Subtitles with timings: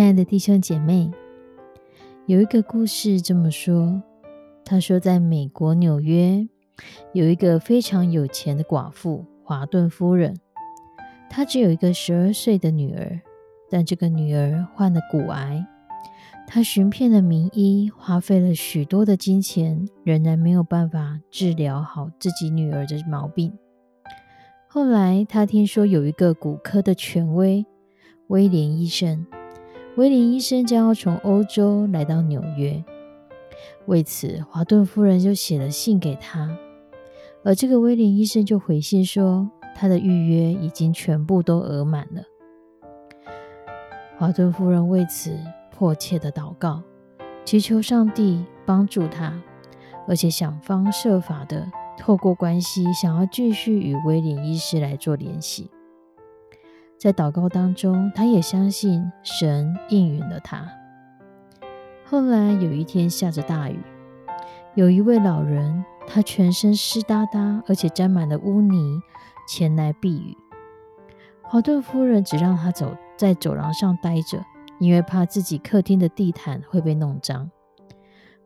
[0.00, 1.10] 亲爱的弟兄姐妹，
[2.24, 4.02] 有一个故事这么说：
[4.64, 6.48] 他说，在美国纽约
[7.12, 10.34] 有一个非常有钱的寡妇华顿夫人，
[11.28, 13.20] 她只有一个十二岁的女儿，
[13.68, 15.66] 但这个女儿患了骨癌。
[16.46, 23.52] 她寻遍了名医，花费了许多的金钱，仍然没有办法治疗好自己女儿的毛病。
[24.66, 27.66] 后来，她听说有一个骨科的权威
[28.28, 29.26] 威廉医生。
[29.96, 32.82] 威廉医生将要从欧洲来到纽约，
[33.86, 36.56] 为此华顿夫人就写了信给他，
[37.42, 42.22] 而这个威廉医生就回信说，他的预约已经全部都额满了。
[44.16, 45.36] 华顿夫人为此
[45.70, 46.82] 迫切的祷告，
[47.44, 49.42] 祈求上帝帮助他，
[50.06, 51.66] 而且想方设法的
[51.98, 55.68] 透过关系，想要继续与威廉医师来做联系。
[57.00, 60.70] 在祷告当中，他也相信神应允了他。
[62.04, 63.80] 后来有一天下着大雨，
[64.74, 69.00] 有一位老人，他全身湿哒哒，而且沾满了污泥，
[69.48, 70.36] 前来避雨。
[71.40, 74.44] 华顿夫人只让他走在走廊上待着，
[74.78, 77.50] 因为怕自己客厅的地毯会被弄脏。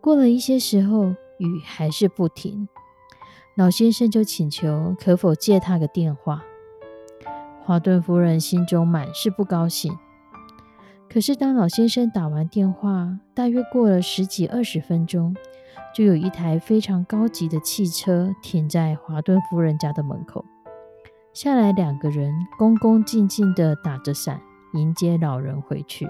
[0.00, 1.04] 过了一些时候，
[1.38, 2.68] 雨还是不停，
[3.54, 6.42] 老先生就请求可否借他个电话。
[7.70, 9.96] 华顿夫人心中满是不高兴。
[11.08, 15.36] 可是，当老先生打完电话，大约过了十几二十分钟，
[15.94, 20.44] 就有一台非常高级的汽车停在华顿夫人家的门口。
[21.32, 24.40] 下来两个人，恭恭敬敬地打着伞
[24.74, 26.08] 迎接老人回去。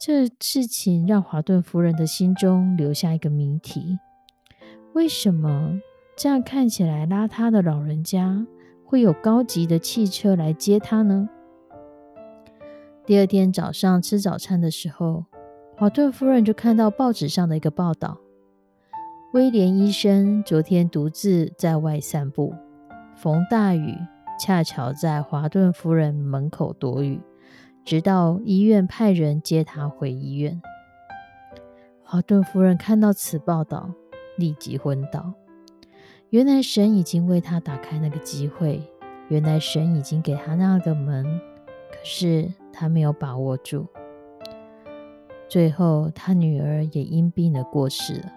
[0.00, 3.98] 这事情让华顿夫人的心中留下一个谜题：
[4.92, 5.80] 为什么
[6.16, 8.46] 这样看起来邋遢的老人家？
[8.88, 11.28] 会有高级的汽车来接他呢。
[13.04, 15.26] 第二天早上吃早餐的时候，
[15.76, 18.16] 华顿夫人就看到报纸上的一个报道：
[19.34, 22.54] 威廉医生昨天独自在外散步，
[23.14, 23.94] 逢大雨，
[24.40, 27.20] 恰巧在华顿夫人门口躲雨，
[27.84, 30.62] 直到医院派人接他回医院。
[32.02, 33.90] 华顿夫人看到此报道，
[34.38, 35.34] 立即昏倒。
[36.30, 38.82] 原来神已经为他打开那个机会，
[39.28, 41.24] 原来神已经给他那个门，
[41.90, 43.86] 可是他没有把握住。
[45.48, 48.32] 最后，他女儿也因病而过世了。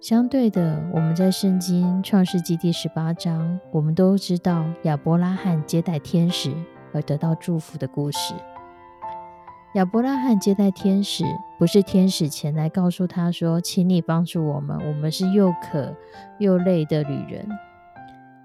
[0.00, 6.50] 相对的，我们在圣经创世纪第十八章，我们都知道亚伯拉罕接待天使
[6.94, 8.32] 而得到祝福的故事。
[9.74, 11.24] 亚伯拉罕接待天使，
[11.56, 15.94] 不是天使前来告诉他说：“请你帮助我们，我们是又渴
[16.40, 17.48] 又累的旅人。”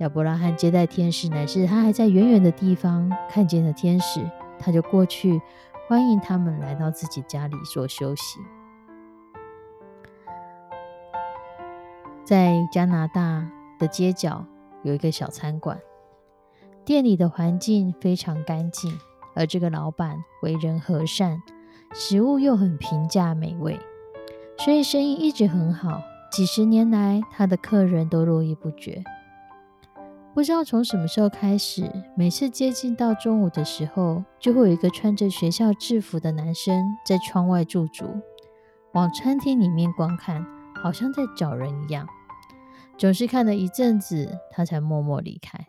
[0.00, 4.20] 亚伯拉罕接待天使，乃是他还在远远的地方看见了天使，
[4.58, 5.40] 他就过去
[5.88, 8.38] 欢迎他们来到自己家里做休息。
[12.22, 13.48] 在加拿大
[13.78, 14.44] 的街角
[14.82, 15.78] 有一个小餐馆，
[16.84, 18.92] 店里的环境非常干净。
[19.34, 21.42] 而这个老板为人和善，
[21.92, 23.78] 食物又很平价美味，
[24.58, 26.00] 所以生意一直很好。
[26.30, 29.02] 几十年来，他的客人都络绎不绝。
[30.34, 38.04] 不知道从什么时候开始，每次接近到中午的时候，就会有一个穿着学校制服的男生在窗外驻足，
[38.94, 40.44] 往餐厅里面观看，
[40.74, 42.04] 好像在找人一样。
[42.98, 45.64] 总是看了一阵子，他才默默离开。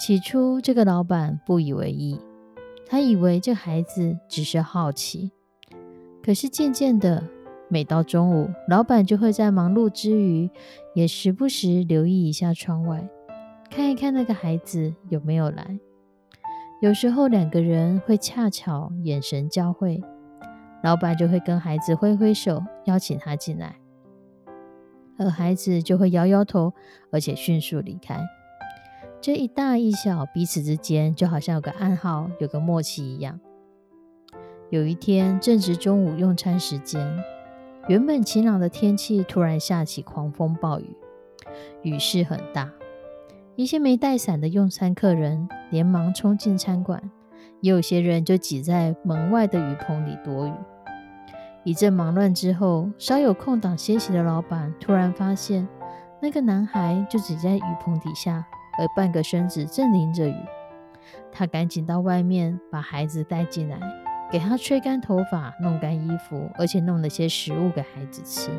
[0.00, 2.18] 起初，这个老板不以为意，
[2.86, 5.30] 他以为这孩子只是好奇。
[6.22, 7.22] 可是渐渐的，
[7.68, 10.48] 每到中午，老板就会在忙碌之余，
[10.94, 13.06] 也时不时留意一下窗外，
[13.68, 15.78] 看一看那个孩子有没有来。
[16.80, 20.02] 有时候两个人会恰巧眼神交汇，
[20.82, 23.76] 老板就会跟孩子挥挥手，邀请他进来，
[25.18, 26.72] 而孩子就会摇摇头，
[27.12, 28.26] 而且迅速离开。
[29.22, 33.38] 这一大一小彼此之间就好像有个暗号，有个默契一样。
[34.70, 37.22] 有一天正值中午用餐时间，
[37.86, 40.96] 原本晴朗的天气突然下起狂风暴雨，
[41.82, 42.70] 雨势很大。
[43.56, 47.10] 一些没带伞的用餐客人连忙冲进餐馆，
[47.60, 50.52] 也有些人就挤在门外的雨棚里躲雨。
[51.62, 55.68] 一阵忙乱之后，稍有空档歇息的老板突然发现，
[56.22, 58.46] 那个男孩就挤在雨棚底下。
[58.80, 60.34] 而半个身子正淋着雨，
[61.30, 63.78] 他赶紧到外面把孩子带进来，
[64.32, 68.50] 给他吹干头发、弄干衣服，而且弄了些食物给孩子吃。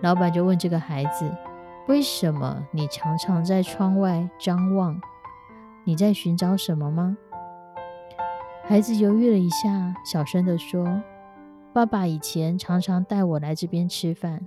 [0.00, 1.30] 老板就问这个孩子
[1.88, 4.98] ：“为什么你常常在窗外张望？
[5.84, 7.18] 你在寻找什么吗？”
[8.64, 11.02] 孩子犹豫了一下，小声地说
[11.74, 14.40] ：“爸爸以前常常带我来这边吃饭，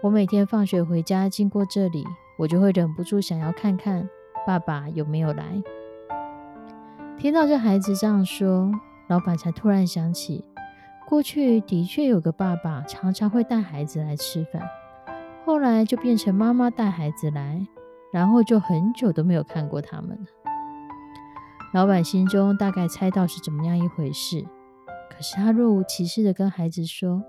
[0.00, 2.04] 我每天放学回家经过这里。”
[2.38, 4.08] 我就会忍不住想要看看
[4.46, 5.62] 爸爸有没有来。
[7.18, 8.70] 听到这孩子这样说，
[9.08, 10.44] 老板才突然想起，
[11.08, 14.62] 过去的确有个爸爸常常会带孩子来吃饭，
[15.44, 17.66] 后来就变成妈妈带孩子来，
[18.12, 20.26] 然后就很久都没有看过他们了。
[21.72, 24.44] 老板心中大概猜到是怎么样一回事，
[25.10, 27.22] 可是他若无其事的跟孩子说：“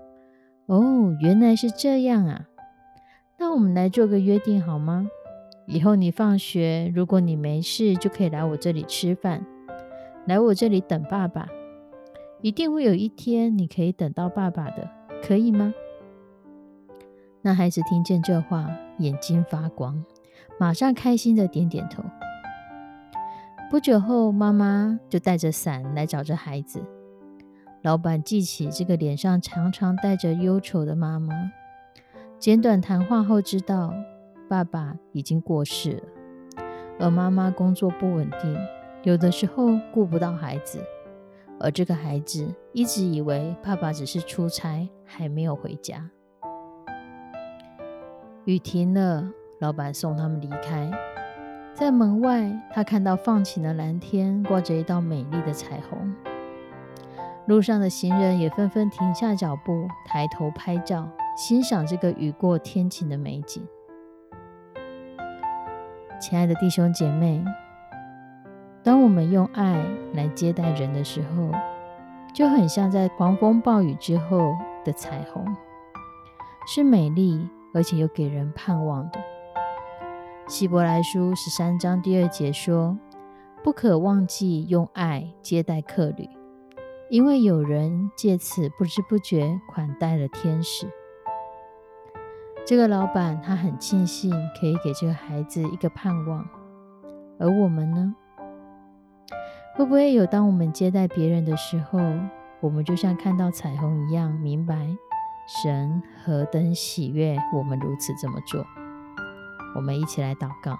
[0.66, 2.46] 哦，原来是这样啊。”
[3.40, 5.08] 那我们来做个约定好吗？
[5.66, 9.46] 以后你放学，如果你没事，就可以来我这里吃饭，
[10.26, 11.46] 来我这里等爸爸。
[12.40, 14.90] 一定会有一天你可以等到爸爸的，
[15.22, 15.72] 可以吗？
[17.42, 18.68] 那孩子听见这话，
[18.98, 20.04] 眼睛发光，
[20.58, 22.02] 马上开心的点点头。
[23.70, 26.82] 不久后，妈妈就带着伞来找这孩子。
[27.82, 31.52] 老板记起这个脸上常常带着忧愁的妈妈。
[32.38, 33.92] 简短谈话后，知道
[34.48, 36.02] 爸爸已经过世了，
[37.00, 38.56] 而妈妈工作不稳定，
[39.02, 40.78] 有的时候顾不到孩子，
[41.58, 46.08] 而这个孩子一直以为爸爸只是出差，还没有回家。
[48.44, 50.88] 雨停了，老板送他们离开，
[51.74, 56.14] 在门外，他看到放晴的蓝天挂着一道美丽的彩虹，
[57.46, 61.08] 路上的行人也纷纷停下脚步，抬头拍照。
[61.38, 63.64] 欣赏这个雨过天晴的美景，
[66.20, 67.44] 亲爱的弟兄姐妹，
[68.82, 71.52] 当我们用爱来接待人的时候，
[72.34, 74.52] 就很像在狂风暴雨之后
[74.84, 75.46] 的彩虹，
[76.66, 79.20] 是美丽而且又给人盼望的。
[80.48, 82.98] 希伯来书十三章第二节说
[83.62, 86.28] ：“不可忘记用爱接待客旅，
[87.10, 90.88] 因为有人借此不知不觉款待了天使。”
[92.68, 94.30] 这个老板他很庆幸
[94.60, 96.46] 可以给这个孩子一个盼望，
[97.38, 98.14] 而我们呢，
[99.74, 101.98] 会不会有当我们接待别人的时候，
[102.60, 104.86] 我们就像看到彩虹一样，明白
[105.46, 108.62] 神何等喜悦我们如此这么做？
[109.74, 110.76] 我们一起来祷告，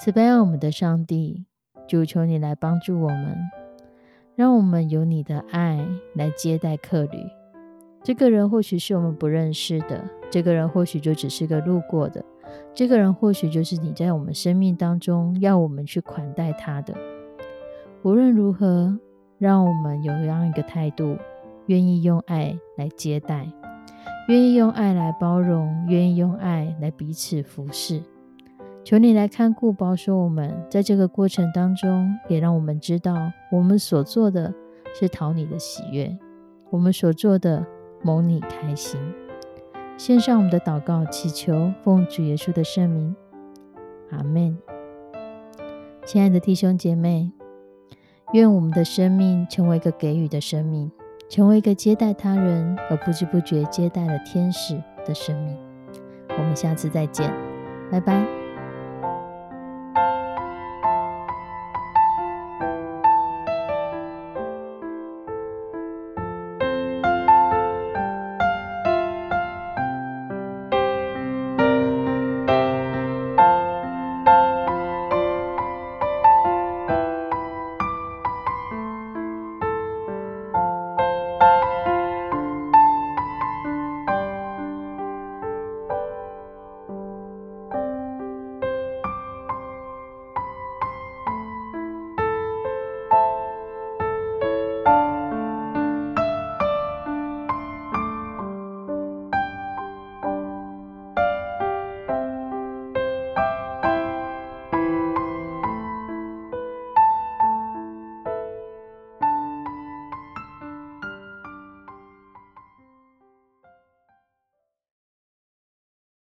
[0.00, 1.46] 慈悲我们的上帝，
[1.86, 3.38] 主求你来帮助我们，
[4.34, 7.20] 让我们有你的爱来接待客旅。
[8.04, 10.04] 这个人或许是我们不认识的。
[10.30, 12.22] 这个人或许就只是个路过的，
[12.74, 16.94] 这个人或许就是你在我们生命当中要我们去款待他的。
[18.02, 18.98] 无论如何，
[19.38, 21.16] 让我们有这样一个态度，
[21.66, 23.50] 愿意用爱来接待，
[24.28, 28.02] 愿意用爱来包容，愿意用爱来彼此服侍。
[28.82, 33.16] 求你来看顾保守我们，在这个过程当中，也让我们知道，
[33.50, 34.52] 我们所做的
[34.92, 36.14] 是讨你的喜悦，
[36.70, 37.64] 我们所做的
[38.04, 39.00] 蒙你开心。
[39.96, 43.16] 献上我们的祷告，祈求奉主耶稣的圣名，
[44.10, 44.56] 阿门。
[46.04, 47.32] 亲爱的弟兄姐妹，
[48.32, 50.92] 愿我们的生命成为一个给予的生命，
[51.28, 55.56] 成为一个接待他人而不知不觉接待了天使的生命。
[56.28, 57.32] 我们下次再见，
[57.90, 58.43] 拜拜。